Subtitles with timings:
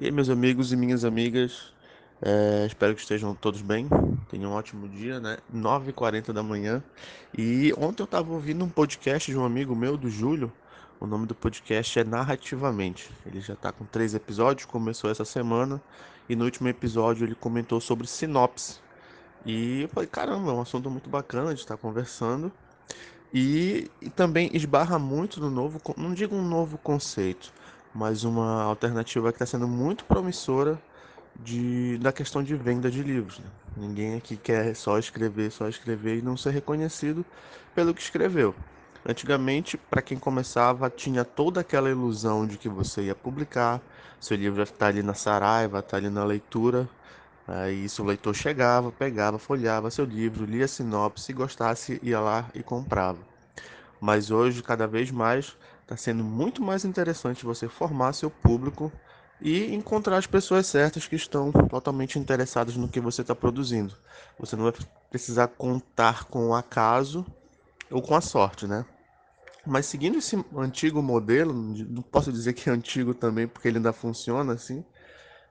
[0.00, 1.74] E aí, meus amigos e minhas amigas,
[2.22, 3.86] é, espero que estejam todos bem.
[4.30, 5.36] Tenham um ótimo dia, né?
[5.54, 6.82] 9h40 da manhã.
[7.36, 10.50] E ontem eu estava ouvindo um podcast de um amigo meu, do Júlio.
[10.98, 13.10] O nome do podcast é Narrativamente.
[13.26, 15.78] Ele já está com três episódios, começou essa semana.
[16.30, 18.78] E no último episódio ele comentou sobre sinopse.
[19.44, 22.50] E eu falei, caramba, é um assunto muito bacana de estar conversando.
[23.34, 27.52] E, e também esbarra muito no novo, não digo um novo conceito,
[27.94, 30.80] mas uma alternativa que está sendo muito promissora
[31.36, 33.38] de, da questão de venda de livros.
[33.38, 33.46] Né?
[33.76, 37.24] Ninguém aqui quer só escrever, só escrever e não ser reconhecido
[37.74, 38.54] pelo que escreveu.
[39.08, 43.80] Antigamente, para quem começava, tinha toda aquela ilusão de que você ia publicar,
[44.20, 46.88] seu livro ia estar ali na Saraiva, estar ali na leitura.
[47.48, 52.48] Aí isso o leitor chegava, pegava, folhava seu livro, lia a sinopse, gostasse, ia lá
[52.54, 53.18] e comprava.
[54.00, 55.56] Mas hoje, cada vez mais,
[55.90, 58.92] Está sendo muito mais interessante você formar seu público
[59.40, 63.96] e encontrar as pessoas certas que estão totalmente interessadas no que você está produzindo.
[64.38, 64.72] Você não vai
[65.10, 67.26] precisar contar com o acaso
[67.90, 68.86] ou com a sorte, né?
[69.66, 73.92] Mas seguindo esse antigo modelo, não posso dizer que é antigo também, porque ele ainda
[73.92, 74.84] funciona assim,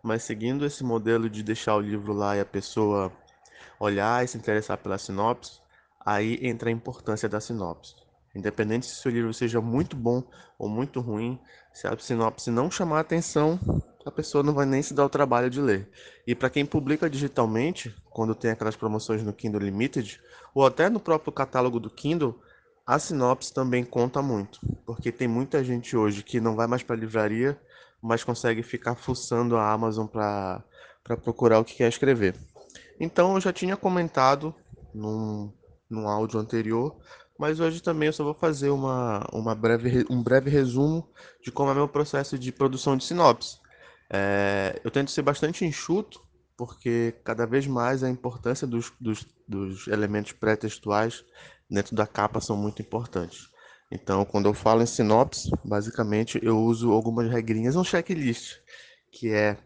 [0.01, 3.11] mas seguindo esse modelo de deixar o livro lá e a pessoa
[3.77, 5.59] olhar e se interessar pela sinopse,
[5.99, 8.08] aí entra a importância da sinopse.
[8.39, 10.23] Independente se seu livro seja muito bom
[10.57, 11.37] ou muito ruim,
[11.73, 13.59] se a sinopse não chamar atenção,
[14.05, 15.89] a pessoa não vai nem se dar o trabalho de ler.
[16.25, 20.21] E para quem publica digitalmente, quando tem aquelas promoções no Kindle Limited,
[20.55, 22.41] ou até no próprio catálogo do Kindle,
[22.85, 26.95] a sinopse também conta muito, porque tem muita gente hoje que não vai mais para
[26.95, 27.59] a livraria,
[28.01, 30.63] mas consegue ficar fuçando a Amazon para
[31.21, 32.35] procurar o que quer escrever.
[32.99, 34.55] Então eu já tinha comentado
[34.93, 35.51] num,
[35.89, 36.95] num áudio anterior
[37.39, 41.09] mas hoje também eu só vou fazer uma, uma breve, um breve resumo
[41.41, 43.57] de como é meu processo de produção de sinopse.
[44.11, 46.21] É, eu tento ser bastante enxuto,
[46.57, 51.23] porque cada vez mais a importância dos, dos, dos elementos pré-textuais
[51.69, 53.47] dentro da capa são muito importantes.
[53.91, 58.57] Então, quando eu falo em sinopse, basicamente eu uso algumas regrinhas, um checklist,
[59.11, 59.57] que é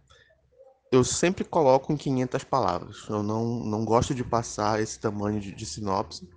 [0.91, 2.97] eu sempre coloco em 500 palavras.
[3.09, 6.29] Eu não, não gosto de passar esse tamanho de, de sinopse.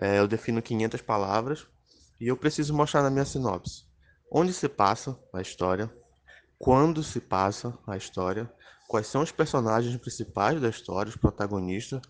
[0.00, 1.66] É, eu defino 500 palavras
[2.20, 3.84] e eu preciso mostrar na minha sinopse.
[4.30, 5.90] Onde se passa a história,
[6.58, 8.50] quando se passa a história,
[8.88, 12.00] quais são os personagens principais da história, os protagonistas,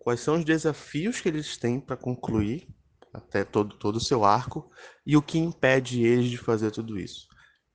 [0.00, 2.68] quais são os desafios que eles têm para concluir
[3.12, 4.70] até todo, todo o seu arco?
[5.06, 7.26] E o que impede eles de fazer tudo isso.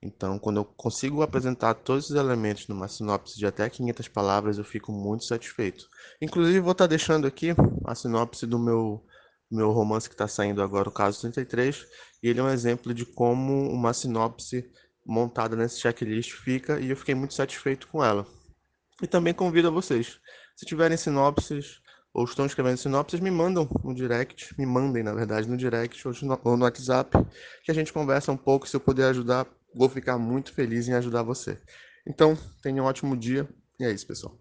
[0.01, 4.63] Então, quando eu consigo apresentar todos os elementos numa sinopse de até 500 palavras, eu
[4.63, 5.87] fico muito satisfeito.
[6.21, 7.49] Inclusive, vou estar deixando aqui
[7.83, 9.03] a sinopse do meu
[9.49, 11.85] meu romance que está saindo agora, o caso 33,
[12.21, 14.69] e ele é um exemplo de como uma sinopse
[15.05, 18.27] montada nesse checklist fica, e eu fiquei muito satisfeito com ela.
[19.01, 20.19] E também convido a vocês,
[20.55, 21.81] se tiverem sinopses
[22.13, 26.13] ou estão escrevendo sinopses, me mandam no direct, me mandem, na verdade, no direct ou
[26.57, 27.15] no WhatsApp,
[27.63, 30.93] que a gente conversa um pouco, se eu puder ajudar, vou ficar muito feliz em
[30.93, 31.61] ajudar você.
[32.07, 33.47] Então, tenha um ótimo dia,
[33.79, 34.35] e é isso, pessoal.